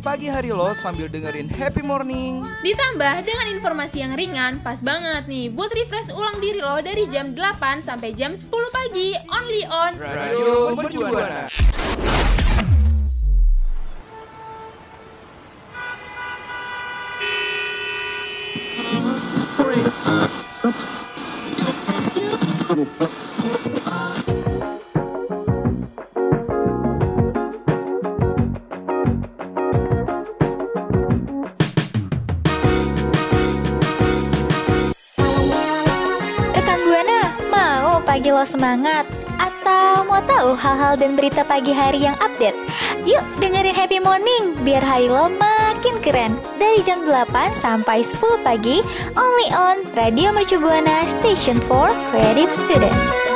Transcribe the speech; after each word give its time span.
pagi 0.00 0.26
hari 0.30 0.50
lo 0.50 0.74
sambil 0.74 1.06
dengerin 1.06 1.50
happy 1.50 1.82
morning. 1.82 2.42
Ditambah 2.62 3.26
dengan 3.26 3.46
informasi 3.54 4.02
yang 4.02 4.12
ringan, 4.14 4.62
pas 4.62 4.78
banget 4.82 5.26
nih 5.26 5.50
buat 5.52 5.70
refresh 5.70 6.14
ulang 6.14 6.38
diri 6.42 6.60
lo 6.62 6.78
dari 6.82 7.06
jam 7.06 7.34
8 7.34 7.84
sampai 7.84 8.14
jam 8.14 8.34
10 8.34 8.48
pagi, 8.74 9.14
only 9.30 9.62
on 9.68 9.92
Radio 9.98 10.74
Mercubuana. 10.74 11.46
Rekan 19.58 20.97
semangat? 38.68 39.08
Atau 39.40 40.04
mau 40.04 40.20
tahu 40.28 40.52
hal-hal 40.52 41.00
dan 41.00 41.16
berita 41.16 41.40
pagi 41.40 41.72
hari 41.72 42.04
yang 42.04 42.12
update? 42.20 42.52
Yuk 43.08 43.24
dengerin 43.40 43.72
Happy 43.72 43.96
Morning 43.96 44.60
biar 44.60 44.84
hari 44.84 45.08
lo 45.08 45.32
makin 45.32 45.96
keren 46.04 46.36
Dari 46.60 46.84
jam 46.84 47.00
8 47.08 47.32
sampai 47.56 48.04
10 48.04 48.44
pagi 48.44 48.84
Only 49.16 49.48
on 49.56 49.76
Radio 49.96 50.36
Mercu 50.36 50.60
Buana 50.60 51.08
Station 51.08 51.56
for 51.64 51.88
Creative 52.12 52.52
Student 52.52 53.27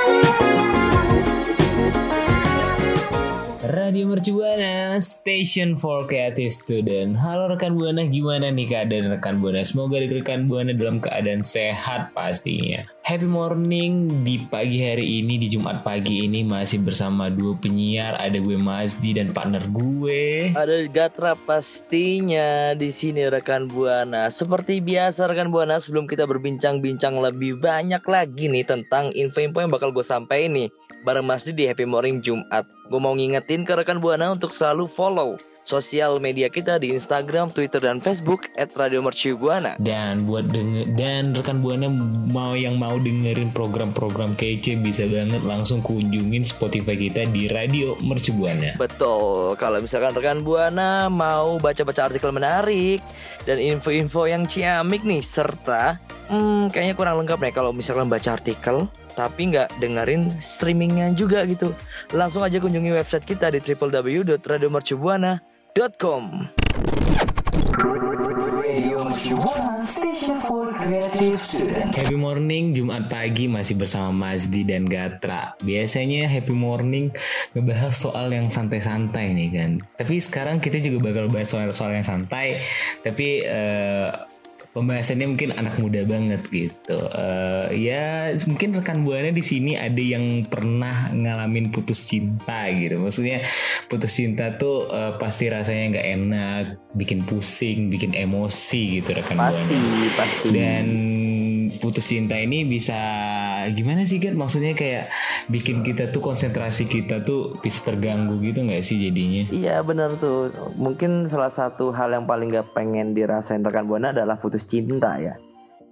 Radio 3.93 4.09
Mercubuana 4.09 4.97
Station 5.05 5.77
for 5.77 6.09
Creative 6.09 6.48
Student. 6.48 7.12
Halo 7.21 7.53
rekan 7.53 7.77
Buana 7.77 8.09
gimana 8.09 8.48
nih 8.48 8.65
keadaan 8.65 9.12
rekan 9.12 9.37
Buana? 9.37 9.61
Semoga 9.69 10.01
rekan 10.01 10.48
Buana 10.48 10.73
dalam 10.73 10.97
keadaan 10.97 11.45
sehat 11.45 12.17
pastinya. 12.17 12.89
Happy 13.05 13.29
morning 13.29 14.25
di 14.25 14.48
pagi 14.48 14.81
hari 14.81 15.20
ini 15.20 15.37
di 15.37 15.53
Jumat 15.53 15.85
pagi 15.85 16.25
ini 16.25 16.41
masih 16.41 16.81
bersama 16.81 17.29
dua 17.29 17.53
penyiar. 17.61 18.17
Ada 18.17 18.41
gue 18.41 18.57
Mazdi 18.57 19.13
dan 19.13 19.37
partner 19.37 19.69
gue. 19.69 20.57
Ada 20.57 20.89
Gatra 20.89 21.37
pastinya 21.37 22.73
di 22.73 22.89
sini 22.89 23.29
rekan 23.29 23.69
Buana. 23.69 24.33
Seperti 24.33 24.81
biasa 24.81 25.29
rekan 25.29 25.53
Buana 25.53 25.77
sebelum 25.77 26.09
kita 26.09 26.25
berbincang-bincang 26.25 27.20
lebih 27.20 27.61
banyak 27.61 28.01
lagi 28.09 28.48
nih 28.48 28.65
tentang 28.65 29.13
info-info 29.13 29.61
yang 29.61 29.69
bakal 29.69 29.92
gue 29.92 30.01
sampaikan 30.01 30.57
nih 30.57 30.73
bareng 31.02 31.27
Mas 31.27 31.45
di 31.45 31.67
Happy 31.67 31.85
Morning 31.85 32.23
Jumat. 32.23 32.64
Gue 32.86 33.01
mau 33.02 33.14
ngingetin 33.14 33.67
ke 33.67 33.74
rekan 33.74 33.98
Buana 33.98 34.30
untuk 34.30 34.55
selalu 34.55 34.86
follow 34.86 35.39
sosial 35.63 36.18
media 36.18 36.51
kita 36.51 36.79
di 36.83 36.90
Instagram, 36.95 37.55
Twitter, 37.55 37.79
dan 37.79 38.02
Facebook 38.02 38.51
@radiomercubuana. 38.58 39.79
dan 39.79 40.27
buat 40.27 40.51
denger 40.51 40.95
dan 40.98 41.35
rekan 41.35 41.63
buana 41.63 41.86
mau 42.30 42.58
yang 42.58 42.77
mau 42.79 42.98
dengerin 42.98 43.55
program-program 43.55 44.35
kece 44.35 44.79
bisa 44.83 45.07
banget 45.07 45.42
langsung 45.46 45.79
kunjungin 45.80 46.42
Spotify 46.42 46.98
kita 46.98 47.30
di 47.30 47.46
Radio 47.46 47.95
Mercubuana. 48.02 48.74
Betul, 48.74 49.55
kalau 49.57 49.79
misalkan 49.79 50.13
rekan 50.19 50.42
Buana 50.42 51.07
mau 51.07 51.57
baca-baca 51.63 52.11
artikel 52.11 52.34
menarik 52.34 52.98
dan 53.46 53.58
info-info 53.58 54.27
yang 54.27 54.46
ciamik 54.46 55.07
nih 55.07 55.23
serta 55.23 55.98
hmm, 56.33 56.73
kayaknya 56.73 56.97
kurang 56.97 57.20
lengkap 57.20 57.45
nih 57.45 57.53
kalau 57.53 57.77
misalkan 57.77 58.09
baca 58.09 58.33
artikel 58.33 58.89
tapi 59.13 59.53
nggak 59.53 59.77
dengerin 59.77 60.33
streamingnya 60.41 61.13
juga 61.13 61.45
gitu. 61.45 61.77
Langsung 62.17 62.41
aja 62.41 62.57
kunjungi 62.57 62.97
website 62.97 63.29
kita 63.29 63.53
di 63.53 63.61
www.radiomercubuana.com. 63.61 66.25
Happy 71.93 72.17
morning 72.17 72.73
Jumat 72.73 73.13
pagi 73.13 73.45
masih 73.45 73.77
bersama 73.77 74.33
Mazdi 74.33 74.64
dan 74.64 74.89
Gatra. 74.89 75.53
Biasanya 75.61 76.33
happy 76.33 76.57
morning 76.57 77.13
ngebahas 77.53 77.93
soal 77.93 78.33
yang 78.33 78.49
santai-santai 78.49 79.37
nih 79.37 79.49
kan. 79.53 79.70
Tapi 80.01 80.17
sekarang 80.17 80.64
kita 80.64 80.81
juga 80.81 81.13
bakal 81.13 81.29
bahas 81.29 81.53
soal-soal 81.53 81.93
yang 81.93 82.07
santai. 82.07 82.64
Tapi 83.05 83.45
eh, 83.45 84.32
pembahasannya 84.72 85.27
mungkin 85.36 85.50
anak 85.52 85.77
muda 85.77 86.00
banget 86.08 86.42
gitu. 86.48 86.98
Eh, 87.12 87.66
ya 87.88 88.33
mungkin 88.48 88.72
rekan 88.80 89.05
buana 89.05 89.28
di 89.28 89.44
sini 89.44 89.77
ada 89.77 90.00
yang 90.00 90.48
pernah 90.48 91.12
ngalamin 91.12 91.68
putus 91.68 92.08
cinta 92.08 92.68
gitu. 92.72 92.96
Maksudnya 93.00 93.44
putus 93.86 94.16
cinta 94.16 94.56
tuh 94.56 94.88
eh, 94.88 95.12
pasti 95.20 95.52
rasanya 95.52 95.84
nggak 95.96 96.08
enak, 96.16 96.64
bikin 96.96 97.24
pusing, 97.28 97.92
bikin 97.92 98.16
emosi 98.16 99.00
gitu 99.00 99.12
rekan 99.12 99.36
Pasti, 99.36 99.77
buana. 99.77 100.08
pasti. 100.16 100.48
Dan 100.50 100.86
putus 101.78 102.08
cinta 102.08 102.36
ini 102.40 102.64
bisa 102.64 103.00
gimana 103.70 104.02
sih 104.02 104.18
kan? 104.18 104.34
Maksudnya 104.34 104.74
kayak 104.74 105.12
bikin 105.46 105.86
kita 105.86 106.11
tuh 106.11 106.18
konsentrasi 106.18 106.90
kita 106.90 107.23
tuh 107.23 107.55
bisa 107.62 107.86
terganggu 107.86 108.42
gitu 108.42 108.67
nggak 108.67 108.83
sih 108.83 108.98
jadinya? 108.98 109.46
Iya 109.55 109.84
bener 109.86 110.18
tuh. 110.18 110.50
Mungkin 110.74 111.30
salah 111.30 111.52
satu 111.52 111.95
hal 111.95 112.11
yang 112.11 112.27
paling 112.27 112.51
gak 112.51 112.74
pengen 112.74 113.14
dirasain 113.14 113.62
rekan 113.62 113.86
Buana 113.86 114.11
adalah 114.11 114.39
putus 114.40 114.67
cinta 114.67 115.18
ya. 115.22 115.39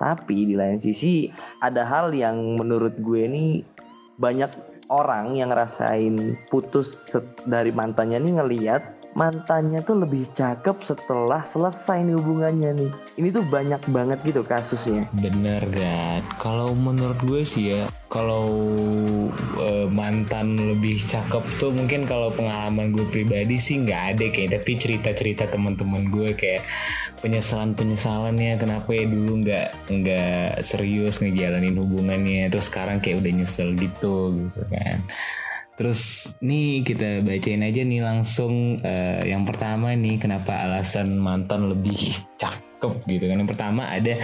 Tapi 0.00 0.48
di 0.48 0.56
lain 0.56 0.80
sisi 0.80 1.28
ada 1.60 1.84
hal 1.84 2.10
yang 2.16 2.36
menurut 2.56 2.96
gue 2.96 3.28
nih 3.28 3.50
banyak 4.16 4.52
orang 4.90 5.38
yang 5.38 5.54
ngerasain 5.54 6.36
putus 6.50 7.14
dari 7.46 7.70
mantannya 7.70 8.18
nih 8.18 8.34
ngeliat 8.42 8.82
mantannya 9.14 9.82
tuh 9.82 10.06
lebih 10.06 10.28
cakep 10.30 10.76
setelah 10.86 11.42
selesai 11.42 12.06
nih 12.06 12.16
hubungannya 12.16 12.70
nih. 12.78 12.90
Ini 13.18 13.28
tuh 13.34 13.44
banyak 13.46 13.82
banget 13.90 14.18
gitu 14.22 14.42
kasusnya. 14.46 15.10
Bener 15.18 15.62
kan? 15.70 16.22
Kalau 16.38 16.72
menurut 16.72 17.18
gue 17.26 17.42
sih 17.42 17.74
ya, 17.74 17.90
kalau 18.10 18.50
eh, 19.58 19.86
mantan 19.90 20.58
lebih 20.58 21.02
cakep 21.06 21.44
tuh 21.58 21.70
mungkin 21.74 22.06
kalau 22.06 22.30
pengalaman 22.34 22.94
gue 22.94 23.06
pribadi 23.10 23.58
sih 23.58 23.82
nggak 23.82 24.02
ada 24.16 24.26
kayak 24.30 24.50
tapi 24.62 24.70
cerita-cerita 24.78 25.46
teman-teman 25.50 26.10
gue 26.10 26.34
kayak 26.34 26.66
penyesalan-penyesalannya 27.20 28.56
kenapa 28.56 28.88
ya 28.96 29.04
dulu 29.06 29.44
nggak 29.44 29.68
nggak 29.92 30.64
serius 30.64 31.20
ngejalanin 31.20 31.76
hubungannya 31.76 32.48
terus 32.48 32.66
sekarang 32.66 32.98
kayak 32.98 33.22
udah 33.22 33.32
nyesel 33.42 33.74
gitu 33.78 34.34
gitu 34.38 34.62
kan. 34.70 35.06
Terus 35.80 36.28
nih 36.44 36.84
kita 36.84 37.24
bacain 37.24 37.64
aja 37.64 37.80
nih 37.80 38.04
langsung 38.04 38.84
eh, 38.84 39.32
yang 39.32 39.48
pertama 39.48 39.96
nih 39.96 40.20
kenapa 40.20 40.68
alasan 40.68 41.16
mantan 41.16 41.72
lebih 41.72 41.96
cakep 42.36 43.00
gitu 43.08 43.24
kan. 43.24 43.40
Yang 43.40 43.56
pertama 43.56 43.88
ada 43.88 44.20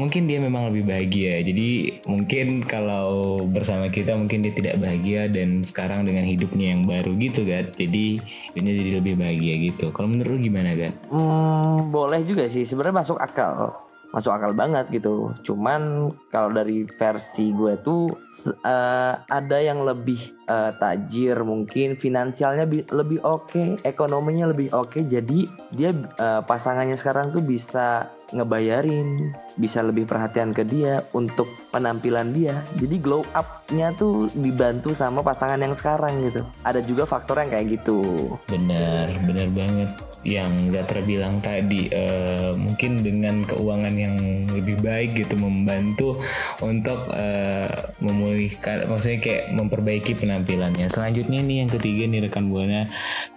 mungkin 0.00 0.24
dia 0.24 0.40
memang 0.40 0.72
lebih 0.72 0.88
bahagia. 0.88 1.44
Jadi 1.44 2.00
mungkin 2.08 2.64
kalau 2.64 3.36
bersama 3.44 3.92
kita 3.92 4.16
mungkin 4.16 4.48
dia 4.48 4.56
tidak 4.56 4.80
bahagia 4.80 5.28
dan 5.28 5.60
sekarang 5.60 6.08
dengan 6.08 6.24
hidupnya 6.24 6.72
yang 6.72 6.88
baru 6.88 7.12
gitu 7.20 7.44
kan. 7.44 7.68
Jadi 7.76 8.24
hidupnya 8.56 8.72
jadi 8.72 8.90
lebih 9.04 9.14
bahagia 9.20 9.54
gitu. 9.60 9.92
Kalau 9.92 10.08
menurut 10.08 10.40
lu 10.40 10.40
gimana 10.40 10.72
kan? 10.72 10.92
Hmm, 11.12 11.92
boleh 11.92 12.24
juga 12.24 12.48
sih. 12.48 12.64
Sebenarnya 12.64 13.04
masuk 13.04 13.20
akal. 13.20 13.76
Masuk 14.14 14.30
akal 14.30 14.54
banget 14.54 14.86
gitu. 14.94 15.34
Cuman 15.42 16.14
kalau 16.30 16.54
dari 16.54 16.86
versi 16.86 17.50
gue 17.50 17.74
tuh 17.82 18.14
eh, 18.62 19.14
ada 19.18 19.58
yang 19.58 19.82
lebih 19.82 20.46
eh, 20.46 20.70
tajir 20.78 21.42
mungkin 21.42 21.98
finansialnya 21.98 22.62
bi- 22.62 22.86
lebih 22.94 23.26
oke, 23.26 23.82
ekonominya 23.82 24.54
lebih 24.54 24.70
oke. 24.70 25.02
Jadi 25.02 25.50
dia 25.74 25.90
eh, 25.98 26.40
pasangannya 26.46 26.94
sekarang 26.94 27.34
tuh 27.34 27.42
bisa 27.42 28.06
ngebayarin, 28.30 29.34
bisa 29.58 29.82
lebih 29.82 30.06
perhatian 30.06 30.54
ke 30.54 30.62
dia 30.62 31.02
untuk 31.10 31.50
penampilan 31.74 32.30
dia. 32.30 32.54
Jadi 32.78 33.02
glow 33.02 33.26
up-nya 33.34 33.98
tuh 33.98 34.30
dibantu 34.30 34.94
sama 34.94 35.26
pasangan 35.26 35.58
yang 35.58 35.74
sekarang 35.74 36.22
gitu. 36.30 36.46
Ada 36.62 36.86
juga 36.86 37.02
faktor 37.02 37.42
yang 37.42 37.50
kayak 37.50 37.82
gitu. 37.82 38.30
Bener, 38.46 39.10
bener 39.26 39.50
banget. 39.50 40.13
Yang 40.24 40.72
gak 40.72 40.88
terbilang 40.88 41.38
tadi 41.44 41.92
eh, 41.92 42.56
mungkin 42.56 43.04
dengan 43.04 43.44
keuangan 43.44 43.94
yang 43.94 44.16
lebih 44.50 44.80
baik 44.80 45.14
gitu 45.14 45.36
membantu 45.36 46.18
untuk 46.64 47.12
eh, 47.12 47.68
memulihkan 48.00 48.88
maksudnya 48.88 49.20
kayak 49.20 49.44
memperbaiki 49.52 50.16
penampilannya. 50.16 50.88
Selanjutnya 50.88 51.44
nih 51.44 51.56
yang 51.64 51.70
ketiga 51.70 52.08
nih 52.08 52.20
rekan 52.28 52.48
buana 52.48 52.88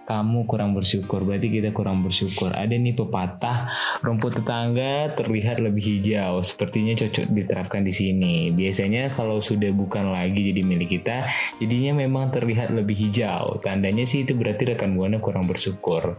kamu 0.08 0.48
kurang 0.48 0.72
bersyukur. 0.72 1.20
Berarti 1.28 1.52
kita 1.52 1.68
kurang 1.76 2.00
bersyukur. 2.00 2.48
Ada 2.56 2.72
nih 2.72 2.96
pepatah 2.96 3.68
rumput 4.00 4.40
tetangga 4.40 5.12
terlihat 5.12 5.60
lebih 5.60 5.84
hijau. 5.84 6.40
Sepertinya 6.40 6.96
cocok 6.96 7.28
diterapkan 7.28 7.84
di 7.84 7.92
sini. 7.92 8.48
Biasanya 8.48 9.12
kalau 9.12 9.44
sudah 9.44 9.68
bukan 9.76 10.08
lagi 10.08 10.40
jadi 10.40 10.64
milik 10.64 10.96
kita 10.96 11.28
jadinya 11.60 12.00
memang 12.00 12.32
terlihat 12.32 12.72
lebih 12.72 12.96
hijau. 12.96 13.60
Tandanya 13.60 14.08
sih 14.08 14.24
itu 14.24 14.32
berarti 14.32 14.72
rekan 14.72 14.96
buana 14.96 15.20
kurang 15.20 15.44
bersyukur 15.44 16.16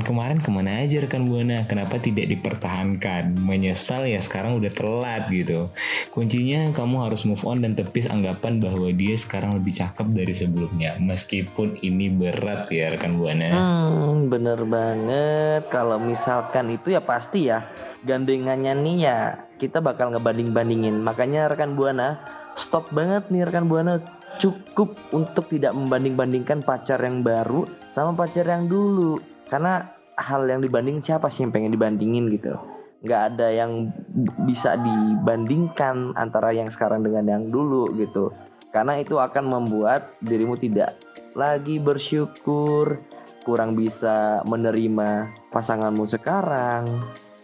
kemarin-kemarin 0.00 0.40
ke 0.40 0.48
mana 0.48 0.80
aja 0.80 0.96
rekan 1.04 1.28
buana? 1.28 1.68
Kenapa 1.68 2.00
tidak 2.00 2.24
dipertahankan? 2.32 3.36
Menyesal 3.36 4.08
ya 4.08 4.16
sekarang 4.24 4.56
udah 4.56 4.72
telat 4.72 5.28
gitu. 5.28 5.68
Kuncinya 6.08 6.72
kamu 6.72 7.04
harus 7.04 7.28
move 7.28 7.44
on 7.44 7.60
dan 7.60 7.76
tepis 7.76 8.08
anggapan 8.08 8.56
bahwa 8.56 8.88
dia 8.88 9.12
sekarang 9.20 9.60
lebih 9.60 9.76
cakep 9.76 10.06
dari 10.16 10.32
sebelumnya. 10.32 10.96
Meskipun 10.96 11.84
ini 11.84 12.08
berat 12.08 12.72
ya 12.72 12.88
rekan 12.88 13.20
buana. 13.20 13.52
Hmm, 13.52 14.32
bener 14.32 14.64
banget. 14.64 15.68
Kalau 15.68 16.00
misalkan 16.00 16.72
itu 16.72 16.96
ya 16.96 17.04
pasti 17.04 17.52
ya. 17.52 17.68
Gandengannya 18.00 18.72
nih 18.72 18.96
ya 18.96 19.18
kita 19.60 19.84
bakal 19.84 20.16
ngebanding-bandingin. 20.16 20.96
Makanya 21.04 21.52
rekan 21.52 21.76
buana 21.76 22.16
stop 22.56 22.88
banget 22.96 23.28
nih 23.28 23.44
rekan 23.44 23.68
buana. 23.68 24.00
Cukup 24.40 24.96
untuk 25.12 25.52
tidak 25.52 25.76
membanding-bandingkan 25.76 26.64
pacar 26.64 26.98
yang 27.04 27.20
baru 27.20 27.68
sama 27.92 28.16
pacar 28.16 28.48
yang 28.48 28.64
dulu. 28.64 29.20
Karena 29.52 29.84
hal 30.16 30.48
yang 30.48 30.64
dibanding 30.64 31.04
siapa 31.04 31.28
sih 31.28 31.44
yang 31.44 31.52
pengen 31.52 31.76
dibandingin 31.76 32.32
gitu. 32.32 32.56
Nggak 33.04 33.22
ada 33.36 33.52
yang 33.52 33.92
bisa 34.48 34.80
dibandingkan 34.80 36.16
antara 36.16 36.56
yang 36.56 36.72
sekarang 36.72 37.04
dengan 37.04 37.28
yang 37.28 37.44
dulu 37.52 37.92
gitu. 38.00 38.32
Karena 38.72 38.96
itu 38.96 39.20
akan 39.20 39.44
membuat 39.44 40.16
dirimu 40.24 40.56
tidak 40.56 40.96
lagi 41.36 41.76
bersyukur, 41.76 43.04
kurang 43.44 43.76
bisa 43.76 44.40
menerima 44.48 45.28
pasanganmu 45.52 46.08
sekarang, 46.08 46.88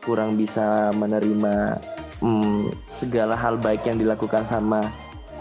kurang 0.00 0.40
bisa 0.40 0.88
menerima 0.96 1.76
hmm, 2.24 2.88
segala 2.88 3.36
hal 3.36 3.60
baik 3.60 3.84
yang 3.84 4.00
dilakukan 4.00 4.48
sama 4.48 4.80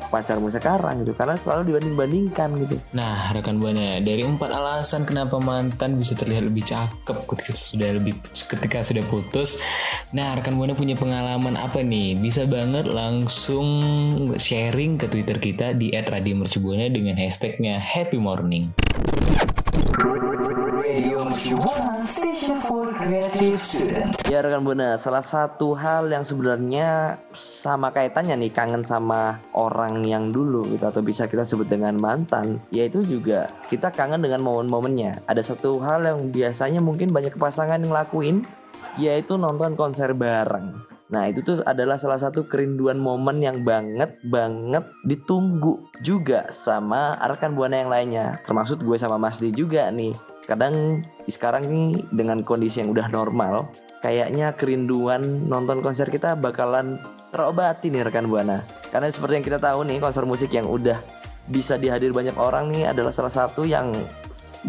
pacarmu 0.07 0.49
sekarang 0.49 1.03
gitu 1.03 1.13
karena 1.13 1.35
selalu 1.35 1.73
dibanding-bandingkan 1.73 2.49
gitu. 2.65 2.75
Nah, 2.95 3.31
rekan 3.35 3.59
buana, 3.61 3.99
dari 3.99 4.23
empat 4.23 4.49
alasan 4.49 5.03
kenapa 5.03 5.37
mantan 5.37 5.99
bisa 5.99 6.15
terlihat 6.15 6.47
lebih 6.47 6.63
cakep 6.65 7.17
ketika 7.27 7.51
sudah 7.53 7.89
lebih 7.95 8.13
ketika 8.25 8.83
sudah 8.83 9.03
putus. 9.07 9.59
Nah, 10.15 10.35
rekan 10.35 10.55
buana 10.55 10.73
punya 10.73 10.95
pengalaman 10.95 11.59
apa 11.59 11.83
nih? 11.83 12.17
Bisa 12.17 12.47
banget 12.47 12.87
langsung 12.87 13.67
sharing 14.39 14.97
ke 14.97 15.11
Twitter 15.11 15.37
kita 15.37 15.75
di 15.75 15.91
@radiomercubuana 15.93 16.87
dengan 16.89 17.19
hashtagnya 17.19 17.77
Happy 17.77 18.17
Morning. 18.17 18.71
Ya 24.27 24.43
rekan 24.43 24.59
buana, 24.59 24.99
salah 24.99 25.23
satu 25.23 25.71
hal 25.71 26.11
yang 26.11 26.27
sebenarnya 26.27 27.15
sama 27.31 27.95
kaitannya 27.95 28.35
nih 28.35 28.51
kangen 28.51 28.83
sama 28.83 29.39
orang 29.55 30.03
yang 30.03 30.35
dulu 30.35 30.67
gitu 30.67 30.83
atau 30.83 30.99
bisa 30.99 31.31
kita 31.31 31.47
sebut 31.47 31.63
dengan 31.63 31.95
mantan, 31.95 32.59
yaitu 32.67 33.07
juga 33.07 33.47
kita 33.71 33.87
kangen 33.87 34.19
dengan 34.19 34.43
momen-momennya. 34.43 35.23
Ada 35.31 35.55
satu 35.55 35.79
hal 35.79 36.03
yang 36.03 36.27
biasanya 36.27 36.83
mungkin 36.83 37.15
banyak 37.15 37.39
pasangan 37.39 37.79
yang 37.79 37.95
lakuin, 37.95 38.43
yaitu 38.99 39.39
nonton 39.39 39.79
konser 39.79 40.11
bareng. 40.11 40.75
Nah 41.07 41.31
itu 41.31 41.39
tuh 41.39 41.63
adalah 41.63 41.95
salah 41.95 42.19
satu 42.19 42.51
kerinduan 42.51 42.99
momen 42.99 43.39
yang 43.39 43.63
banget 43.63 44.19
banget 44.27 44.83
ditunggu 45.07 45.87
juga 46.03 46.51
sama 46.51 47.15
rekan 47.15 47.55
buana 47.55 47.79
yang 47.79 47.87
lainnya, 47.87 48.43
termasuk 48.43 48.83
gue 48.83 48.99
sama 48.99 49.15
Mas 49.15 49.39
Di 49.39 49.55
juga 49.55 49.87
nih. 49.87 50.11
Kadang 50.43 50.99
sekarang 51.31 51.63
nih 51.63 52.03
dengan 52.11 52.43
kondisi 52.43 52.83
yang 52.83 52.91
udah 52.91 53.07
normal, 53.07 53.71
kayaknya 54.01 54.53
kerinduan 54.53 55.49
nonton 55.49 55.81
konser 55.81 56.09
kita 56.09 56.37
bakalan 56.37 57.01
terobati 57.31 57.91
nih 57.91 58.07
rekan 58.07 58.29
buana. 58.29 58.63
Karena 58.89 59.11
seperti 59.11 59.41
yang 59.41 59.45
kita 59.45 59.59
tahu 59.59 59.83
nih 59.85 59.97
konser 59.99 60.23
musik 60.23 60.53
yang 60.53 60.67
udah 60.69 60.97
bisa 61.47 61.79
dihadir 61.79 62.11
banyak 62.11 62.35
orang 62.35 62.71
nih 62.71 62.91
adalah 62.91 63.15
salah 63.15 63.31
satu 63.31 63.63
yang 63.63 63.95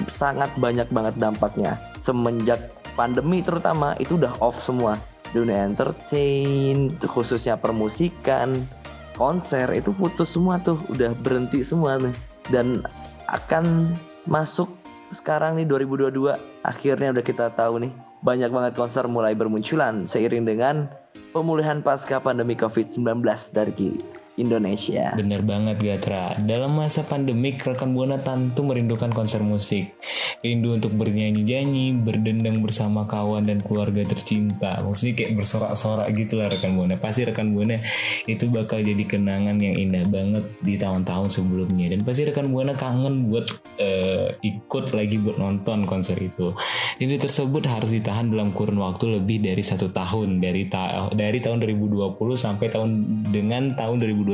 sangat 0.06 0.50
banyak 0.58 0.86
banget 0.90 1.14
dampaknya. 1.18 1.78
Semenjak 1.98 2.70
pandemi 2.94 3.42
terutama 3.42 3.98
itu 3.98 4.18
udah 4.18 4.38
off 4.38 4.62
semua. 4.62 4.98
Dunia 5.28 5.68
entertain, 5.68 6.88
khususnya 7.04 7.60
permusikan, 7.60 8.64
konser 9.12 9.68
itu 9.76 9.92
putus 9.92 10.32
semua 10.32 10.56
tuh, 10.56 10.80
udah 10.88 11.12
berhenti 11.12 11.60
semua 11.60 12.00
nih. 12.00 12.16
Dan 12.48 12.80
akan 13.28 13.92
masuk 14.24 14.72
sekarang 15.12 15.60
nih 15.60 15.68
2022 15.68 16.36
akhirnya 16.64 17.12
udah 17.16 17.24
kita 17.24 17.48
tahu 17.52 17.80
nih 17.84 17.92
banyak 18.18 18.50
banget 18.50 18.72
konser 18.74 19.06
mulai 19.06 19.38
bermunculan 19.38 20.02
seiring 20.02 20.42
dengan 20.42 20.90
pemulihan 21.30 21.78
pasca 21.84 22.18
pandemi 22.18 22.58
COVID-19 22.58 23.22
dari 23.54 23.94
Indonesia. 24.38 25.12
Bener 25.18 25.42
banget 25.42 25.82
Gatra. 25.82 26.38
Dalam 26.38 26.78
masa 26.78 27.02
pandemik, 27.02 27.60
rekan 27.66 27.90
Buana 27.92 28.22
tentu 28.22 28.62
merindukan 28.62 29.10
konser 29.10 29.42
musik. 29.42 29.98
Rindu 30.40 30.78
untuk 30.78 30.94
bernyanyi-nyanyi, 30.94 31.98
berdendang 31.98 32.62
bersama 32.62 33.04
kawan 33.04 33.50
dan 33.50 33.58
keluarga 33.58 34.06
tercinta. 34.06 34.78
Maksudnya 34.86 35.14
kayak 35.18 35.32
bersorak-sorak 35.34 36.06
gitu 36.14 36.38
lah 36.38 36.48
rekan 36.48 36.78
Buana. 36.78 36.94
Pasti 36.96 37.26
rekan 37.26 37.50
Buana 37.50 37.82
itu 38.30 38.46
bakal 38.46 38.86
jadi 38.86 39.02
kenangan 39.02 39.58
yang 39.58 39.74
indah 39.74 40.06
banget 40.06 40.44
di 40.62 40.78
tahun-tahun 40.78 41.28
sebelumnya. 41.34 41.90
Dan 41.90 42.06
pasti 42.06 42.22
rekan 42.22 42.48
Buana 42.54 42.78
kangen 42.78 43.26
buat 43.26 43.50
eh, 43.82 44.38
ikut 44.40 44.94
lagi 44.94 45.18
buat 45.18 45.36
nonton 45.42 45.84
konser 45.90 46.14
itu. 46.22 46.54
Rindu 47.02 47.18
tersebut 47.18 47.66
harus 47.66 47.90
ditahan 47.90 48.30
dalam 48.30 48.54
kurun 48.54 48.78
waktu 48.78 49.18
lebih 49.18 49.42
dari 49.42 49.60
satu 49.66 49.90
tahun 49.90 50.38
dari 50.38 50.70
ta- 50.70 51.10
dari 51.10 51.42
tahun 51.42 51.58
2020 51.66 52.14
sampai 52.38 52.66
tahun 52.70 52.90
dengan 53.34 53.74
tahun 53.74 53.98
2021. 53.98 54.27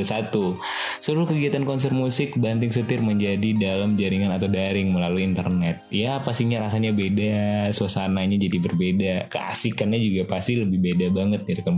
Seluruh 0.99 1.31
kegiatan 1.31 1.63
konser 1.63 1.95
musik 1.95 2.35
banting 2.35 2.75
setir 2.75 2.99
menjadi 3.05 3.55
dalam 3.55 3.95
jaringan 3.95 4.35
atau 4.35 4.51
daring 4.51 4.91
melalui 4.91 5.23
internet. 5.23 5.87
Ya 5.93 6.19
pastinya 6.19 6.67
rasanya 6.67 6.91
beda, 6.91 7.71
suasananya 7.71 8.35
jadi 8.41 8.59
berbeda, 8.59 9.15
keasikannya 9.31 10.01
juga 10.01 10.23
pasti 10.27 10.59
lebih 10.59 10.81
beda 10.81 11.07
banget 11.15 11.47
nih 11.47 11.63
rekan. 11.63 11.77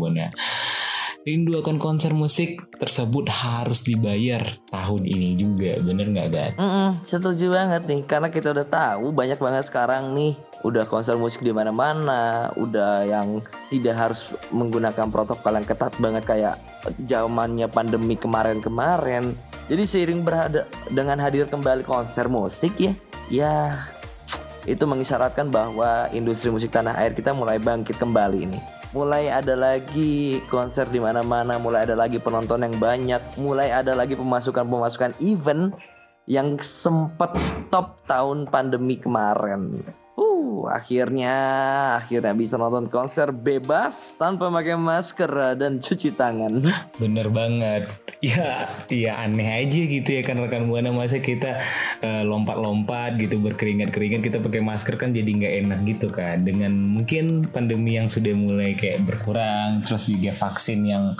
Rindu 1.26 1.59
akan 1.59 1.83
konser 1.83 2.14
musik 2.14 2.71
tersebut 2.78 3.26
harus 3.26 3.83
dibayar 3.83 4.47
tahun 4.71 5.02
ini 5.02 5.35
juga, 5.35 5.75
bener 5.83 6.06
nggak 6.06 6.28
Gat? 6.30 6.52
Mm-mm, 6.54 7.02
setuju 7.02 7.50
banget 7.50 7.83
nih 7.83 8.06
karena 8.06 8.30
kita 8.30 8.54
udah 8.54 8.62
tahu 8.62 9.11
banyak 9.11 9.35
banget 9.35 9.66
sekarang 9.66 10.14
nih 10.14 10.38
udah 10.62 10.87
konser 10.87 11.18
musik 11.18 11.42
di 11.42 11.50
mana-mana, 11.50 12.54
udah 12.54 13.02
yang 13.02 13.42
tidak 13.75 13.99
harus 13.99 14.30
menggunakan 14.54 15.11
protokol 15.11 15.59
yang 15.59 15.66
ketat 15.66 15.99
banget 15.99 16.23
kayak 16.30 16.62
zamannya 17.11 17.66
pandemi 17.75 18.14
kemarin-kemarin. 18.14 19.35
Jadi 19.66 19.83
seiring 19.83 20.23
berada 20.23 20.62
dengan 20.95 21.18
hadir 21.18 21.50
kembali 21.50 21.83
konser 21.83 22.30
musik 22.30 22.78
ya, 22.78 22.95
ya 23.26 23.54
itu 24.62 24.87
mengisyaratkan 24.87 25.50
bahwa 25.50 26.06
industri 26.14 26.54
musik 26.54 26.71
tanah 26.71 26.95
air 27.02 27.18
kita 27.18 27.35
mulai 27.35 27.59
bangkit 27.59 27.99
kembali 27.99 28.47
nih. 28.47 28.75
Mulai 28.97 29.29
ada 29.29 29.53
lagi 29.53 30.41
konser 30.49 30.88
di 30.88 30.97
mana-mana, 30.97 31.61
mulai 31.61 31.85
ada 31.85 31.93
lagi 31.93 32.17
penonton 32.17 32.65
yang 32.65 32.81
banyak, 32.81 33.21
mulai 33.37 33.69
ada 33.69 33.93
lagi 33.93 34.17
pemasukan-pemasukan 34.17 35.21
event 35.21 35.76
yang 36.25 36.57
sempat 36.65 37.37
stop 37.37 38.00
tahun 38.09 38.49
pandemi 38.49 38.97
kemarin. 38.97 39.85
Uh, 40.17 40.65
akhirnya 40.73 41.37
akhirnya 42.01 42.33
bisa 42.33 42.57
nonton 42.57 42.89
konser 42.89 43.37
bebas 43.37 44.17
tanpa 44.17 44.49
pakai 44.49 44.73
masker 44.73 45.61
dan 45.61 45.77
cuci 45.77 46.17
tangan. 46.17 46.57
Bener 47.03 47.29
banget. 47.29 47.93
Ya, 48.25 48.65
ya 48.89 49.21
aneh 49.21 49.45
aja 49.45 49.77
gitu 49.77 50.09
ya 50.17 50.25
kan 50.25 50.41
rekan 50.41 50.73
buana 50.73 50.89
masa 50.89 51.21
kita 51.21 51.61
eh, 52.01 52.25
lompat-lompat 52.25 53.21
gitu 53.21 53.45
berkeringat-keringat 53.45 54.25
kita 54.25 54.41
pakai 54.41 54.65
masker 54.65 54.97
kan 54.97 55.13
jadi 55.13 55.29
nggak 55.29 55.55
enak 55.69 55.81
gitu 55.85 56.09
kan. 56.09 56.49
Dengan 56.49 56.73
mungkin 56.73 57.45
pandemi 57.53 58.01
yang 58.01 58.09
sudah 58.09 58.33
mulai 58.33 58.73
kayak 58.73 59.05
berkurang, 59.05 59.85
terus 59.85 60.09
juga 60.09 60.33
vaksin 60.33 60.81
yang 60.89 61.13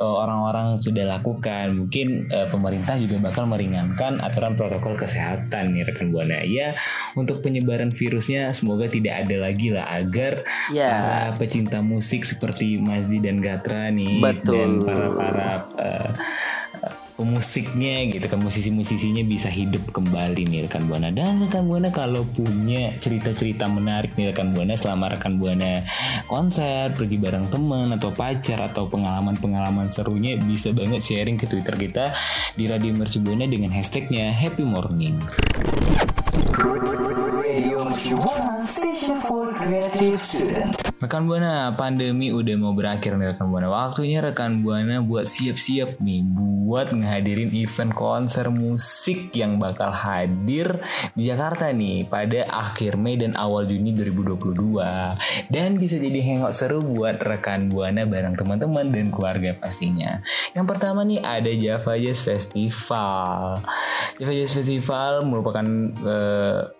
eh, 0.00 0.14
orang-orang 0.24 0.80
sudah 0.80 1.04
lakukan, 1.04 1.84
mungkin 1.84 2.32
eh, 2.32 2.48
pemerintah 2.48 2.96
juga 2.96 3.20
bakal 3.20 3.44
meringankan 3.44 4.24
aturan 4.24 4.56
protokol 4.56 4.96
kesehatan 4.96 5.76
nih 5.76 5.84
rekan 5.84 6.08
buana. 6.08 6.40
Ya, 6.48 6.72
untuk 7.12 7.44
penyebaran 7.44 7.92
virusnya 7.92 8.37
semoga 8.50 8.86
tidak 8.86 9.26
ada 9.26 9.36
lagi 9.42 9.68
lah 9.74 9.86
agar 9.90 10.42
Ya. 10.70 10.90
para 10.90 11.18
pecinta 11.36 11.78
musik 11.80 12.22
seperti 12.22 12.78
Masdi 12.78 13.18
dan 13.18 13.40
Gatra 13.40 13.90
nih 13.90 14.20
Betul. 14.20 14.54
dan 14.54 14.70
para 14.84 15.06
para 15.12 15.50
eh, 15.80 16.10
pemusiknya 17.18 18.06
gitu 18.14 18.30
kan 18.30 18.38
musisi-musisinya 18.38 19.26
bisa 19.26 19.50
hidup 19.50 19.90
kembali 19.90 20.46
nih 20.46 20.70
rekan 20.70 20.86
buana 20.86 21.10
dan 21.10 21.42
rekan 21.42 21.66
buana 21.66 21.90
kalau 21.90 22.22
punya 22.22 22.94
cerita-cerita 23.02 23.66
menarik 23.66 24.14
nih 24.14 24.30
rekan 24.30 24.54
buana 24.54 24.78
selama 24.78 25.18
rekan 25.18 25.34
buana 25.34 25.82
konser 26.30 26.94
pergi 26.94 27.18
bareng 27.18 27.50
teman 27.50 27.90
atau 27.90 28.14
pacar 28.14 28.70
atau 28.70 28.86
pengalaman-pengalaman 28.86 29.90
serunya 29.90 30.38
bisa 30.38 30.70
banget 30.70 31.02
sharing 31.02 31.34
ke 31.34 31.50
twitter 31.50 31.74
kita 31.74 32.14
di 32.54 32.70
Radio 32.70 32.94
Merci 32.94 33.18
Buana 33.18 33.50
dengan 33.50 33.74
hashtagnya 33.74 34.30
Happy 34.30 34.62
Morning. 34.62 35.18
Rekan 40.98 41.26
Buana, 41.26 41.74
pandemi 41.74 42.30
udah 42.30 42.54
mau 42.54 42.70
berakhir 42.70 43.18
nih 43.18 43.34
rekan 43.34 43.50
Buana. 43.50 43.66
Waktunya 43.66 44.22
rekan 44.22 44.62
Buana 44.62 45.02
buat 45.02 45.26
siap-siap 45.26 45.98
nih 45.98 46.22
buat 46.68 46.94
ngehadirin 46.94 47.50
event 47.58 47.96
konser 47.96 48.52
musik 48.52 49.34
yang 49.34 49.56
bakal 49.56 49.88
hadir 49.90 50.84
di 51.18 51.26
Jakarta 51.26 51.72
nih 51.74 52.06
pada 52.06 52.46
akhir 52.46 52.94
Mei 52.94 53.18
dan 53.18 53.34
awal 53.34 53.66
Juni 53.66 53.90
2022. 53.90 55.50
Dan 55.50 55.80
bisa 55.80 55.98
jadi 55.98 56.20
hangout 56.22 56.54
seru 56.54 56.78
buat 56.78 57.18
rekan 57.18 57.72
Buana 57.72 58.06
bareng 58.06 58.38
teman-teman 58.38 58.86
dan 58.94 59.10
keluarga 59.10 59.56
pastinya. 59.58 60.22
Yang 60.54 60.66
pertama 60.66 61.02
nih 61.02 61.24
ada 61.26 61.50
Java 61.58 61.98
Jazz 61.98 62.22
Festival. 62.22 63.66
Java 64.20 64.32
Jazz 64.34 64.54
Festival 64.54 65.26
merupakan 65.26 65.66
eh, 66.06 66.77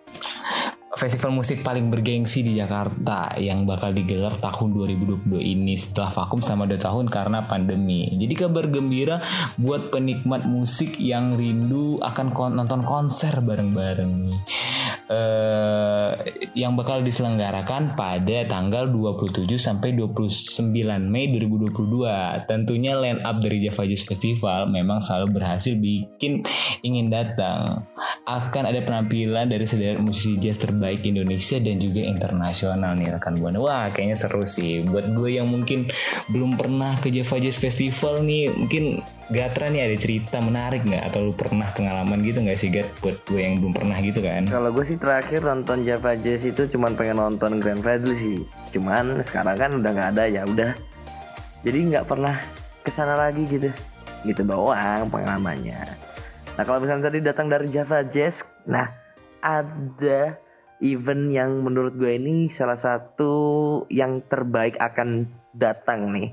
festival 0.97 1.37
musik 1.37 1.61
paling 1.61 1.93
bergengsi 1.93 2.41
di 2.41 2.57
Jakarta 2.57 3.37
yang 3.37 3.69
bakal 3.69 3.93
digelar 3.93 4.33
tahun 4.41 4.73
2022 4.73 5.37
ini 5.37 5.77
setelah 5.77 6.09
vakum 6.09 6.41
selama 6.41 6.65
2 6.65 6.81
tahun 6.81 7.05
karena 7.13 7.45
pandemi. 7.45 8.09
Jadi 8.17 8.33
kabar 8.33 8.65
gembira 8.65 9.21
buat 9.61 9.93
penikmat 9.93 10.49
musik 10.49 10.97
yang 10.97 11.37
rindu 11.37 12.01
akan 12.01 12.33
kon- 12.33 12.57
nonton 12.57 12.81
konser 12.81 13.37
bareng-bareng 13.37 14.11
nih. 14.33 14.39
Eh, 15.09 16.11
yang 16.57 16.73
bakal 16.73 17.05
diselenggarakan 17.05 17.93
pada 17.93 18.45
tanggal 18.49 18.89
27 18.89 19.61
sampai 19.61 19.93
29 19.93 21.05
Mei 21.05 21.29
2022. 21.29 22.49
Tentunya 22.49 22.97
line 22.97 23.21
up 23.21 23.37
dari 23.37 23.61
Java 23.61 23.85
Jazz 23.85 24.09
Festival 24.09 24.65
memang 24.73 25.05
selalu 25.05 25.37
berhasil 25.37 25.77
bikin 25.77 26.41
ingin 26.81 27.13
datang. 27.13 27.85
Akan 28.25 28.65
ada 28.65 28.81
penampilan 28.81 29.49
dari 29.49 29.65
sederet 29.69 30.01
musisi 30.01 30.37
jazz 30.37 30.61
terbaik 30.61 30.78
Indonesia 30.87 31.59
dan 31.59 31.75
juga 31.83 32.01
internasional 32.07 32.95
nih 32.95 33.11
rekan 33.19 33.35
buana. 33.35 33.59
Wah, 33.59 33.91
kayaknya 33.91 34.15
seru 34.15 34.47
sih. 34.47 34.87
Buat 34.87 35.11
gue 35.11 35.35
yang 35.35 35.51
mungkin 35.51 35.91
belum 36.31 36.55
pernah 36.55 36.95
ke 37.03 37.11
Java 37.11 37.37
Jazz 37.43 37.59
Festival 37.59 38.23
nih, 38.23 38.55
mungkin 38.55 39.03
Gatra 39.29 39.69
nih 39.69 39.85
ada 39.85 39.97
cerita 39.99 40.41
menarik 40.41 40.87
nggak? 40.87 41.03
Atau 41.11 41.29
lu 41.29 41.33
pernah 41.37 41.69
pengalaman 41.75 42.23
gitu 42.25 42.41
nggak 42.41 42.57
sih 42.57 42.71
Gat? 42.71 42.89
Buat 43.03 43.21
gue 43.27 43.39
yang 43.43 43.61
belum 43.61 43.75
pernah 43.75 43.99
gitu 44.01 44.23
kan? 44.23 44.47
Kalau 44.47 44.71
gue 44.71 44.85
sih 44.87 44.97
terakhir 44.97 45.45
nonton 45.45 45.85
Java 45.85 46.17
Jazz 46.17 46.47
itu 46.47 46.65
cuman 46.65 46.97
pengen 46.97 47.21
nonton 47.21 47.59
Grand 47.61 47.83
Fredly 47.83 48.15
sih. 48.17 48.39
Cuman 48.73 49.21
sekarang 49.21 49.59
kan 49.59 49.69
udah 49.77 49.91
nggak 49.91 50.09
ada 50.17 50.23
ya 50.25 50.47
udah. 50.47 50.73
Jadi 51.61 51.77
nggak 51.93 52.07
pernah 52.07 52.39
ke 52.81 52.89
sana 52.89 53.19
lagi 53.19 53.43
gitu. 53.45 53.69
Gitu 54.25 54.41
doang 54.41 55.11
pengalamannya. 55.11 55.77
Nah 56.57 56.63
kalau 56.67 56.83
misalnya 56.83 57.07
tadi 57.07 57.23
datang 57.23 57.47
dari 57.47 57.71
Java 57.71 58.03
Jazz, 58.03 58.43
nah 58.67 58.91
ada 59.39 60.35
event 60.79 61.31
yang 61.31 61.63
menurut 61.63 61.95
gue 61.95 62.15
ini 62.15 62.47
salah 62.47 62.79
satu 62.79 63.33
yang 63.91 64.23
terbaik 64.27 64.79
akan 64.79 65.27
datang 65.55 66.11
nih. 66.15 66.31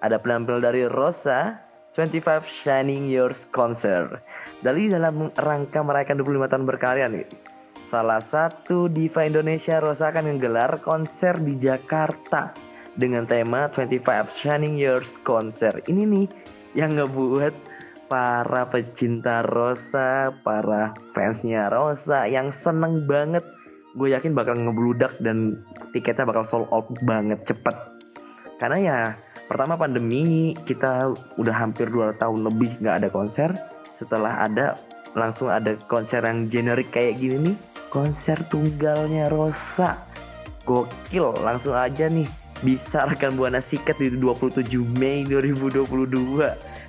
Ada 0.00 0.22
penampil 0.22 0.62
dari 0.62 0.86
Rosa, 0.86 1.60
25 1.92 2.40
Shining 2.46 3.10
Years 3.10 3.50
Concert. 3.50 4.22
Dari 4.62 4.86
dalam 4.88 5.34
rangka 5.34 5.82
merayakan 5.82 6.22
25 6.22 6.50
tahun 6.50 6.64
berkarya 6.64 7.06
nih. 7.10 7.26
Salah 7.84 8.22
satu 8.22 8.86
diva 8.86 9.26
Indonesia 9.26 9.82
Rosa 9.82 10.14
akan 10.14 10.30
menggelar 10.30 10.78
konser 10.78 11.34
di 11.42 11.58
Jakarta 11.58 12.54
dengan 12.94 13.26
tema 13.26 13.66
25 13.66 14.06
Shining 14.30 14.78
Years 14.78 15.18
Concert. 15.26 15.82
Ini 15.90 16.06
nih 16.06 16.26
yang 16.78 16.94
ngebuat 16.94 17.50
para 18.10 18.66
pecinta 18.66 19.42
Rosa, 19.46 20.34
para 20.42 20.94
fansnya 21.14 21.70
Rosa 21.70 22.26
yang 22.26 22.54
seneng 22.54 23.06
banget. 23.06 23.42
Gue 23.96 24.14
yakin 24.14 24.32
bakal 24.34 24.54
ngebludak 24.54 25.18
dan 25.18 25.66
tiketnya 25.90 26.28
bakal 26.28 26.46
sold 26.46 26.70
out 26.70 26.86
banget 27.02 27.42
cepet. 27.42 27.74
Karena 28.60 28.78
ya 28.78 28.98
pertama 29.50 29.74
pandemi 29.74 30.54
kita 30.62 31.10
udah 31.40 31.54
hampir 31.56 31.90
2 31.90 32.14
tahun 32.20 32.40
lebih 32.46 32.78
nggak 32.78 32.96
ada 33.02 33.08
konser. 33.10 33.50
Setelah 33.96 34.46
ada 34.46 34.78
langsung 35.18 35.50
ada 35.50 35.74
konser 35.90 36.22
yang 36.22 36.46
generik 36.46 36.94
kayak 36.94 37.18
gini 37.18 37.50
nih. 37.50 37.56
Konser 37.90 38.38
tunggalnya 38.46 39.26
Rosa. 39.26 40.06
Gokil, 40.62 41.42
langsung 41.42 41.74
aja 41.74 42.06
nih 42.06 42.28
bisa 42.60 43.08
rekan 43.08 43.34
Buana 43.34 43.58
Sikat 43.58 43.96
di 43.98 44.12
27 44.14 44.62
Mei 45.00 45.24
2022 45.24 45.88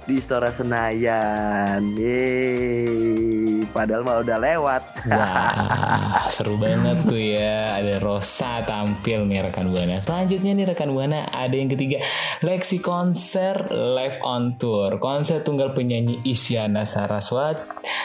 di 0.06 0.18
Istora 0.18 0.50
Senayan. 0.50 1.94
Yeay, 1.98 3.66
padahal 3.70 4.02
mah 4.02 4.22
udah 4.26 4.38
lewat. 4.42 4.84
Wah, 5.10 6.26
seru 6.34 6.58
banget 6.58 7.06
tuh 7.06 7.22
ya. 7.22 7.78
Ada 7.78 8.02
Rosa 8.02 8.62
tampil 8.66 9.26
nih 9.26 9.46
rekan 9.46 9.70
Buana. 9.70 10.02
Selanjutnya 10.02 10.52
nih 10.58 10.66
rekan 10.74 10.90
Buana 10.94 11.30
ada 11.30 11.54
yang 11.54 11.70
ketiga, 11.70 12.02
Lexi 12.42 12.82
Konser 12.82 13.70
Live 13.70 14.22
on 14.26 14.58
Tour. 14.58 14.98
Konser 14.98 15.46
tunggal 15.46 15.74
penyanyi 15.74 16.22
Isyana 16.26 16.86
Saraswati, 16.86 17.62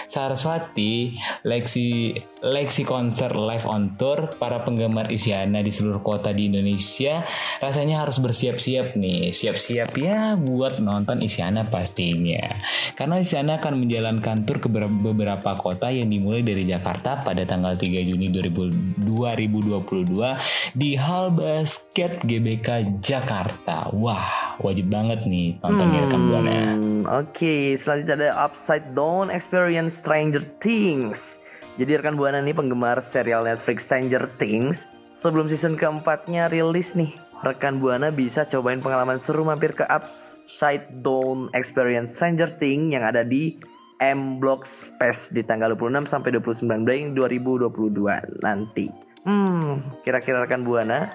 Saraswati, 0.08 1.16
Lexi 1.44 2.16
Lexi 2.46 2.84
Konser 2.84 3.32
Live 3.34 3.64
on 3.64 3.96
Tour. 3.96 4.36
Para 4.36 4.62
penggemar 4.62 5.08
Isyana 5.08 5.64
di 5.64 5.72
seluruh 5.72 6.04
kota 6.04 6.32
di 6.32 6.52
Indonesia 6.52 7.24
rasanya 7.58 8.04
harus 8.04 8.20
bersiap-siap 8.20 8.94
nih. 8.96 9.32
Siap-siap 9.32 9.90
ya 9.96 10.36
buat 10.36 10.78
nonton 10.78 11.24
Isyana 11.24 11.68
pastinya. 11.87 12.59
Karena 12.99 13.23
Isyana 13.23 13.62
akan 13.62 13.87
menjalankan 13.87 14.43
tur 14.43 14.59
ke 14.59 14.66
beber- 14.66 14.90
beberapa 14.90 15.55
kota 15.55 15.87
yang 15.95 16.11
dimulai 16.11 16.43
dari 16.43 16.66
Jakarta 16.66 17.23
pada 17.23 17.47
tanggal 17.47 17.78
3 17.78 18.02
Juni 18.02 18.35
2000 18.35 18.99
2022 19.07 20.75
di 20.75 20.99
Hall 20.99 21.31
Basket 21.31 22.19
GBK 22.26 22.99
Jakarta. 22.99 23.95
Wah, 23.95 24.59
wajib 24.59 24.90
banget 24.90 25.23
nih 25.31 25.62
tonton. 25.62 25.87
Hmm, 25.87 27.02
Oke, 27.07 27.78
selanjutnya 27.78 28.14
ada 28.19 28.31
Upside 28.50 28.90
Down 28.99 29.31
Experience 29.31 30.02
Stranger 30.02 30.43
Things. 30.59 31.38
Jadi 31.78 32.02
rekan 32.02 32.19
buana 32.19 32.43
nih 32.43 32.57
penggemar 32.57 32.99
serial 32.99 33.47
Netflix 33.47 33.87
Stranger 33.87 34.26
Things. 34.43 34.90
Sebelum 35.16 35.49
season 35.49 35.81
keempatnya 35.81 36.52
rilis 36.52 36.93
nih, 36.93 37.09
rekan 37.46 37.78
buana 37.78 38.10
bisa 38.10 38.42
cobain 38.42 38.82
pengalaman 38.82 39.22
seru 39.22 39.46
mampir 39.46 39.70
ke 39.70 39.86
Upside 39.86 41.06
Down 41.06 41.46
Experience 41.54 42.18
Stranger 42.18 42.50
Things 42.50 42.90
yang 42.90 43.06
ada 43.06 43.22
di 43.22 43.54
M 44.02 44.42
Block 44.42 44.66
Space 44.66 45.30
di 45.30 45.46
tanggal 45.46 45.78
26 45.78 46.10
sampai 46.10 46.34
29 46.34 46.66
Mei 46.82 47.06
2022 47.14 48.42
nanti. 48.42 48.90
Hmm, 49.22 49.82
kira-kira 50.02 50.42
rekan 50.42 50.66
buana 50.66 51.10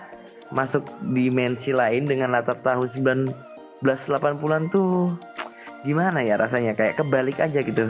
masuk 0.52 0.84
dimensi 1.12 1.72
lain 1.72 2.08
dengan 2.08 2.32
latar 2.32 2.60
tahun 2.60 2.88
1980-an 3.84 4.64
tuh 4.68 5.16
gimana 5.82 6.22
ya 6.22 6.38
rasanya 6.38 6.76
kayak 6.78 7.00
kebalik 7.00 7.40
aja 7.42 7.64
gitu 7.64 7.90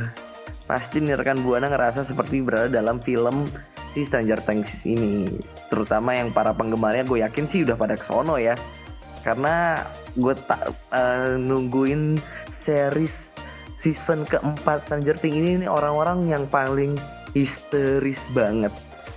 pasti 0.69 1.03
nih 1.03 1.17
rekan 1.19 1.41
buana 1.43 1.67
ngerasa 1.67 2.05
seperti 2.05 2.39
berada 2.39 2.71
dalam 2.71 3.01
film 3.03 3.49
si 3.91 4.07
Stranger 4.07 4.39
Things 4.39 4.87
ini. 4.87 5.27
Terutama 5.67 6.15
yang 6.15 6.31
para 6.31 6.55
penggemarnya 6.55 7.03
gue 7.03 7.19
yakin 7.19 7.45
sih 7.45 7.67
udah 7.67 7.75
pada 7.75 7.99
kesono 7.99 8.39
ya. 8.39 8.55
Karena 9.21 9.83
gue 10.15 10.33
tak 10.47 10.71
eh, 10.95 11.35
nungguin 11.35 12.17
series 12.47 13.35
season 13.75 14.23
keempat 14.23 14.79
Stranger 14.79 15.19
Things 15.19 15.35
ini 15.35 15.67
nih 15.67 15.69
orang-orang 15.69 16.31
yang 16.31 16.47
paling 16.47 16.95
histeris 17.35 18.31
banget 18.31 18.71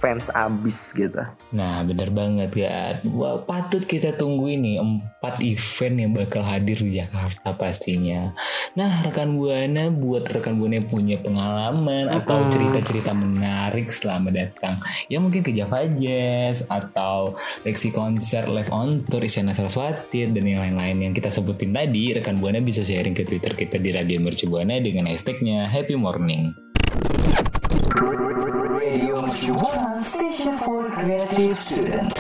fans 0.05 0.29
abis 0.29 0.93
gitu. 0.93 1.25
Nah 1.57 1.81
bener 1.81 2.13
banget 2.13 2.53
ya 2.53 3.01
Wah, 3.09 3.41
Patut 3.41 3.89
kita 3.89 4.13
tunggu 4.13 4.53
ini. 4.53 4.77
Empat 4.77 5.41
event 5.41 5.97
yang 5.97 6.13
bakal 6.13 6.45
hadir 6.45 6.77
di 6.77 7.01
Jakarta 7.01 7.57
pastinya. 7.57 8.37
Nah 8.77 9.01
rekan 9.01 9.33
Buana 9.41 9.89
Buat 9.89 10.29
rekan 10.29 10.61
Buana 10.61 10.77
yang 10.77 10.89
punya 10.93 11.17
pengalaman 11.25 12.13
Atau 12.13 12.53
cerita-cerita 12.53 13.17
menarik 13.17 13.89
selama 13.89 14.29
datang. 14.29 14.85
Ya 15.09 15.25
mungkin 15.25 15.41
ke 15.41 15.57
Java 15.57 15.89
Jazz 15.89 16.69
Atau 16.69 17.41
Lexi 17.65 17.89
Konser 17.89 18.45
Live 18.53 18.69
on 18.69 19.09
Tour 19.09 19.25
Isyana 19.25 19.57
Saraswati 19.57 20.29
Dan 20.29 20.45
yang 20.45 20.61
lain-lain 20.61 21.01
yang 21.01 21.15
kita 21.17 21.33
sebutin 21.33 21.73
tadi. 21.73 22.13
Rekan 22.13 22.37
Buana 22.37 22.61
bisa 22.61 22.85
sharing 22.85 23.17
ke 23.17 23.25
Twitter 23.25 23.57
kita 23.57 23.81
di 23.81 23.89
Radio 23.89 24.21
Merci 24.21 24.45
Buana 24.45 24.77
Dengan 24.77 25.09
hashtagnya 25.09 25.65
Happy 25.73 25.97
Morning 25.97 26.53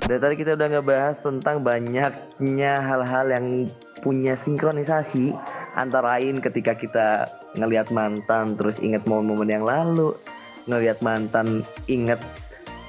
Dari 0.04 0.18
tadi 0.18 0.34
kita 0.34 0.58
udah 0.58 0.68
ngebahas 0.78 1.16
tentang 1.22 1.62
banyaknya 1.62 2.72
hal-hal 2.82 3.26
yang 3.30 3.46
punya 4.02 4.34
sinkronisasi 4.34 5.32
Antara 5.74 6.14
lain 6.18 6.38
ketika 6.38 6.78
kita 6.78 7.26
ngelihat 7.58 7.90
mantan 7.90 8.54
terus 8.54 8.78
ingat 8.78 9.10
momen-momen 9.10 9.50
yang 9.50 9.66
lalu, 9.66 10.14
ngelihat 10.70 11.02
mantan 11.02 11.66
ingat 11.90 12.22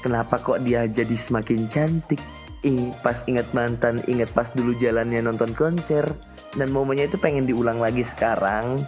kenapa 0.05 0.37
kok 0.37 0.61
dia 0.61 0.85
jadi 0.85 1.17
semakin 1.17 1.65
cantik. 1.65 2.21
Ih, 2.61 2.93
pas 3.01 3.25
ingat 3.25 3.49
mantan, 3.57 4.05
ingat 4.05 4.29
pas 4.37 4.53
dulu 4.53 4.77
jalannya 4.77 5.25
nonton 5.25 5.57
konser 5.57 6.05
dan 6.53 6.69
momennya 6.69 7.09
itu 7.09 7.17
pengen 7.17 7.49
diulang 7.49 7.81
lagi 7.81 8.05
sekarang. 8.05 8.85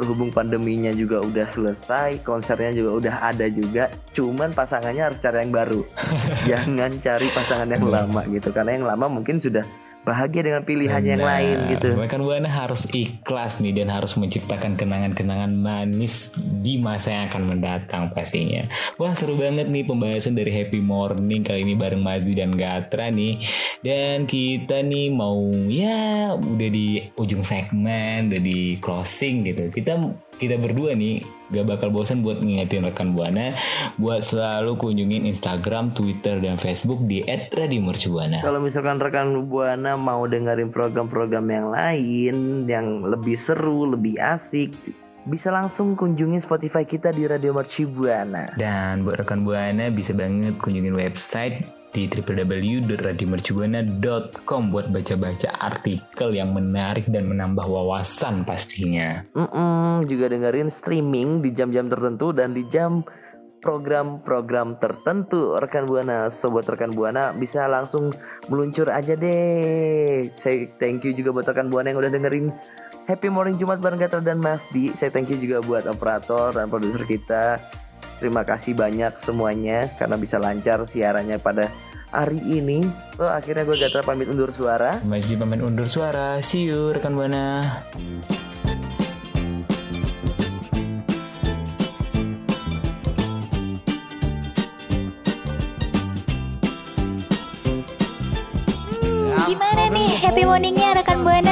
Berhubung 0.00 0.32
pandeminya 0.32 0.88
juga 0.96 1.20
udah 1.20 1.44
selesai, 1.44 2.24
konsernya 2.24 2.72
juga 2.72 2.90
udah 2.96 3.14
ada 3.20 3.46
juga. 3.52 3.92
Cuman 4.16 4.56
pasangannya 4.56 5.12
harus 5.12 5.20
cari 5.20 5.44
yang 5.44 5.52
baru. 5.52 5.84
Jangan 6.50 6.96
cari 7.04 7.28
pasangan 7.36 7.68
yang 7.68 7.84
lama 7.84 8.24
gitu 8.32 8.48
karena 8.48 8.80
yang 8.80 8.88
lama 8.88 9.06
mungkin 9.20 9.36
sudah 9.36 9.62
bahagia 10.00 10.40
dengan 10.40 10.62
pilihan 10.64 11.02
yang 11.04 11.20
lain 11.20 11.76
gitu. 11.76 11.92
Rekan 11.92 12.24
Buana 12.24 12.48
harus 12.48 12.88
ikhlas 12.88 13.60
nih 13.60 13.76
dan 13.76 13.92
harus 13.92 14.16
menciptakan 14.16 14.74
kenangan-kenangan 14.80 15.52
manis 15.52 16.32
di 16.36 16.80
masa 16.80 17.12
yang 17.12 17.24
akan 17.28 17.42
mendatang 17.56 18.08
pastinya. 18.08 18.64
Wah 18.96 19.12
seru 19.12 19.36
banget 19.36 19.68
nih 19.68 19.84
pembahasan 19.84 20.32
dari 20.32 20.50
Happy 20.50 20.80
Morning 20.80 21.44
kali 21.44 21.68
ini 21.68 21.76
bareng 21.76 22.00
Mazdi 22.00 22.32
dan 22.32 22.56
Gatra 22.56 23.12
nih. 23.12 23.44
Dan 23.84 24.24
kita 24.24 24.80
nih 24.80 25.12
mau 25.12 25.36
ya 25.68 26.32
udah 26.32 26.70
di 26.72 27.04
ujung 27.20 27.44
segmen, 27.44 28.32
udah 28.32 28.40
di 28.40 28.80
closing 28.80 29.44
gitu. 29.44 29.68
Kita 29.68 30.00
kita 30.40 30.56
berdua 30.56 30.96
nih 30.96 31.20
gak 31.52 31.68
bakal 31.68 31.92
bosan 31.92 32.24
buat 32.24 32.40
ngingetin 32.40 32.88
rekan 32.88 33.12
buana 33.12 33.52
buat 34.00 34.24
selalu 34.24 34.80
kunjungin 34.80 35.28
Instagram, 35.28 35.92
Twitter, 35.92 36.40
dan 36.40 36.56
Facebook 36.56 37.04
di 37.04 37.20
@radiomercubuana. 37.28 38.40
Kalau 38.40 38.64
misalkan 38.64 38.96
rekan 38.96 39.36
Buana 39.44 40.00
mau 40.00 40.24
dengerin 40.24 40.72
program-program 40.72 41.46
yang 41.52 41.66
lain 41.68 42.36
yang 42.64 43.04
lebih 43.04 43.36
seru, 43.36 43.84
lebih 43.92 44.16
asik, 44.16 44.72
bisa 45.28 45.52
langsung 45.52 45.98
kunjungin 45.98 46.40
Spotify 46.40 46.88
kita 46.88 47.12
di 47.12 47.28
Radio 47.28 47.52
Merci 47.52 47.84
Buana. 47.84 48.56
Dan 48.56 49.04
buat 49.04 49.20
rekan 49.20 49.44
buana 49.44 49.92
bisa 49.92 50.16
banget 50.16 50.56
kunjungin 50.56 50.96
website 50.96 51.79
di 51.90 52.06
www.radiomercubuana.com 52.06 54.62
buat 54.70 54.94
baca-baca 54.94 55.58
artikel 55.58 56.38
yang 56.38 56.54
menarik 56.54 57.10
dan 57.10 57.26
menambah 57.26 57.66
wawasan 57.66 58.46
pastinya. 58.46 59.26
Mm-mm, 59.34 60.06
juga 60.06 60.30
dengerin 60.30 60.70
streaming 60.70 61.42
di 61.42 61.50
jam-jam 61.50 61.90
tertentu 61.90 62.30
dan 62.30 62.54
di 62.54 62.62
jam 62.70 63.02
program-program 63.60 64.80
tertentu 64.80 65.52
rekan 65.58 65.84
buana. 65.84 66.32
Sobat 66.32 66.64
rekan 66.70 66.94
buana 66.94 67.36
bisa 67.36 67.68
langsung 67.68 68.08
meluncur 68.48 68.88
aja 68.88 69.18
deh. 69.18 70.30
Saya 70.32 70.64
thank 70.80 71.04
you 71.04 71.12
juga 71.12 71.34
buat 71.34 71.50
rekan 71.50 71.68
buana 71.68 71.92
yang 71.92 72.00
udah 72.00 72.10
dengerin 72.10 72.48
Happy 73.10 73.26
Morning 73.26 73.58
Jumat 73.58 73.82
bareng 73.82 73.98
Gatra 73.98 74.22
dan 74.22 74.38
Mas 74.38 74.70
Di. 74.70 74.94
Saya 74.94 75.10
thank 75.10 75.28
you 75.28 75.36
juga 75.36 75.58
buat 75.66 75.84
operator 75.90 76.54
dan 76.54 76.70
produser 76.70 77.02
kita 77.02 77.58
terima 78.20 78.44
kasih 78.44 78.76
banyak 78.76 79.16
semuanya 79.16 79.88
karena 79.96 80.20
bisa 80.20 80.36
lancar 80.36 80.84
siarannya 80.84 81.40
pada 81.40 81.72
hari 82.12 82.38
ini 82.44 82.84
so 83.16 83.24
akhirnya 83.24 83.64
gue 83.64 83.80
Gatra 83.80 84.04
pamit 84.04 84.28
undur 84.28 84.52
suara 84.52 85.00
Masih 85.02 85.40
pemain 85.40 85.64
undur 85.64 85.88
suara, 85.88 86.36
see 86.44 86.68
you 86.68 86.92
rekan 86.92 87.16
buana. 87.16 87.80
Gimana 99.50 99.90
nih 99.90 100.10
happy 100.22 100.42
morningnya 100.46 100.94
rekan 100.94 101.26
Buana? 101.26 101.49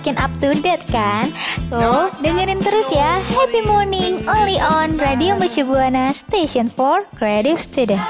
Makin 0.00 0.16
up 0.16 0.32
to 0.40 0.56
date 0.56 0.88
kan? 0.88 1.28
Tuh, 1.68 2.08
dengerin 2.24 2.56
terus 2.64 2.88
ya 2.88 3.20
Happy 3.20 3.60
Morning 3.68 4.24
only 4.32 4.56
on 4.56 4.96
Radio 4.96 5.36
Mercu 5.36 5.68
Buana 5.68 6.16
Station 6.16 6.72
for 6.72 7.04
Creative 7.20 7.60
Student. 7.60 8.00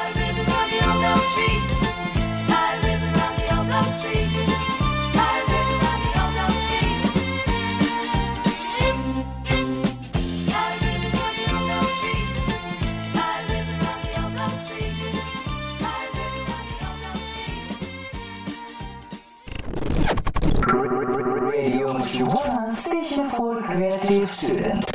Student. 24.33 24.90